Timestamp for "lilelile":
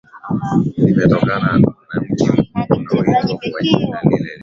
4.01-4.39